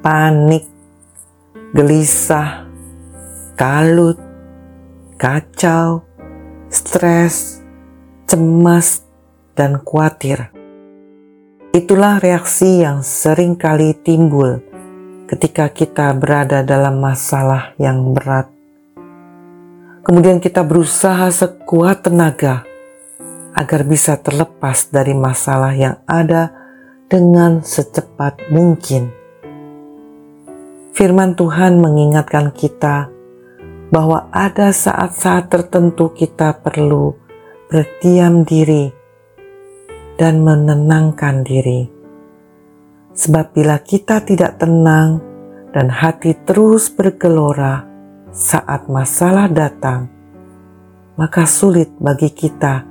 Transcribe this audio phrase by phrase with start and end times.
[0.00, 0.64] panik,
[1.76, 2.64] gelisah,
[3.54, 4.16] kalut,
[5.20, 6.00] kacau,
[6.72, 7.60] stres,
[8.24, 9.04] cemas,
[9.52, 10.48] dan khawatir.
[11.76, 14.64] Itulah reaksi yang sering kali timbul
[15.28, 18.50] ketika kita berada dalam masalah yang berat.
[20.00, 22.64] Kemudian kita berusaha sekuat tenaga
[23.52, 26.50] agar bisa terlepas dari masalah yang ada
[27.06, 29.19] dengan secepat mungkin.
[30.90, 33.08] Firman Tuhan mengingatkan kita
[33.94, 37.14] bahwa ada saat-saat tertentu kita perlu
[37.70, 38.90] berdiam diri
[40.18, 41.86] dan menenangkan diri.
[43.14, 45.22] Sebab bila kita tidak tenang
[45.70, 47.86] dan hati terus bergelora
[48.34, 50.10] saat masalah datang,
[51.14, 52.86] maka sulit bagi kita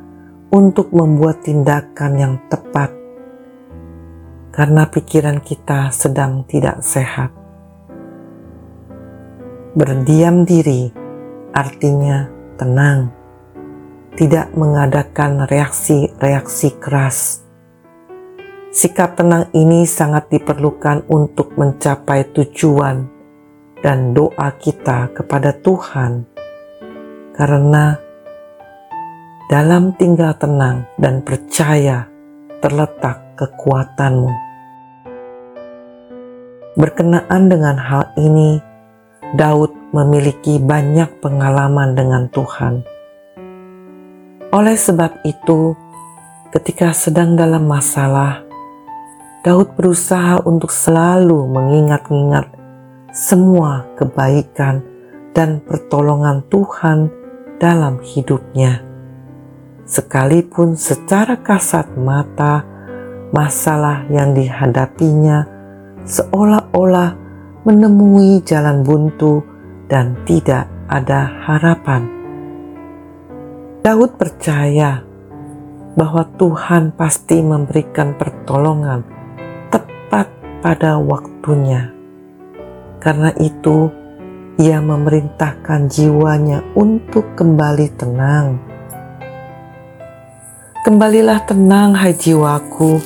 [0.51, 2.91] untuk membuat tindakan yang tepat
[4.49, 7.38] karena pikiran kita sedang tidak sehat.
[9.69, 10.89] Berdiam diri
[11.53, 12.25] artinya
[12.57, 13.13] tenang
[14.17, 17.45] tidak mengadakan reaksi-reaksi keras.
[18.73, 23.05] Sikap tenang ini sangat diperlukan untuk mencapai tujuan
[23.85, 26.25] dan doa kita kepada Tuhan,
[27.37, 27.93] karena
[29.53, 32.09] dalam tinggal tenang dan percaya
[32.57, 34.33] terletak kekuatanmu.
[36.73, 38.65] Berkenaan dengan hal ini,
[39.37, 42.99] Daud memiliki banyak pengalaman dengan Tuhan
[44.49, 45.77] oleh sebab itu,
[46.49, 48.41] ketika sedang dalam masalah,
[49.45, 52.49] Daud berusaha untuk selalu mengingat-ingat
[53.13, 54.81] semua kebaikan
[55.37, 57.13] dan pertolongan Tuhan
[57.61, 58.81] dalam hidupnya.
[59.85, 62.65] Sekalipun secara kasat mata,
[63.29, 65.45] masalah yang dihadapinya
[66.09, 67.18] seolah-olah
[67.67, 69.43] menemui jalan buntu
[69.91, 72.07] dan tidak ada harapan.
[73.83, 75.03] Daud percaya
[75.95, 79.03] bahwa Tuhan pasti memberikan pertolongan
[79.67, 80.31] tepat
[80.63, 81.91] pada waktunya.
[82.99, 83.87] Karena itu,
[84.59, 88.59] ia memerintahkan jiwanya untuk kembali tenang.
[90.83, 92.99] Kembalilah tenang, hai jiwaku,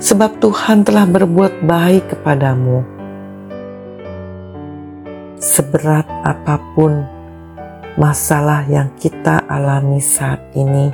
[0.00, 2.97] sebab Tuhan telah berbuat baik kepadamu.
[5.38, 6.98] Seberat apa pun
[7.94, 10.90] masalah yang kita alami saat ini,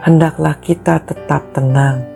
[0.00, 2.08] hendaklah kita tetap tenang,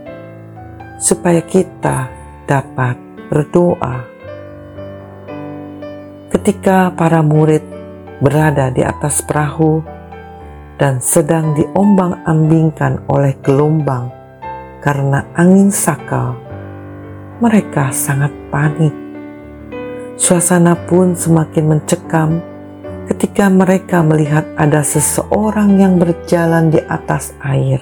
[0.96, 2.08] supaya kita
[2.48, 2.96] dapat
[3.28, 4.08] berdoa.
[6.32, 7.60] Ketika para murid
[8.24, 9.84] berada di atas perahu
[10.80, 14.08] dan sedang diombang-ambingkan oleh gelombang
[14.80, 16.40] karena angin sakal,
[17.36, 19.01] mereka sangat panik.
[20.12, 22.44] Suasana pun semakin mencekam
[23.08, 27.80] ketika mereka melihat ada seseorang yang berjalan di atas air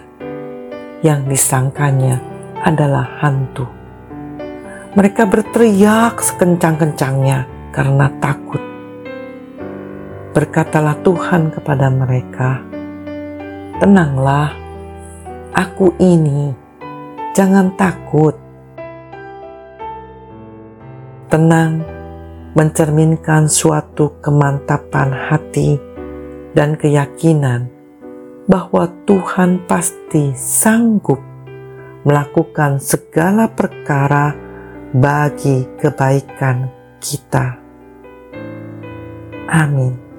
[1.02, 2.22] yang disangkanya
[2.62, 3.66] adalah hantu.
[4.94, 8.62] Mereka berteriak sekencang-kencangnya karena takut.
[10.30, 12.62] Berkatalah Tuhan kepada mereka,
[13.82, 14.54] "Tenanglah,
[15.50, 16.54] aku ini,
[17.34, 18.38] jangan takut."
[21.30, 21.99] Tenang
[22.54, 25.78] mencerminkan suatu kemantapan hati
[26.50, 27.70] dan keyakinan
[28.50, 31.22] bahwa Tuhan pasti sanggup
[32.02, 34.34] melakukan segala perkara
[34.90, 36.66] bagi kebaikan
[36.98, 37.54] kita.
[39.46, 40.09] Amin.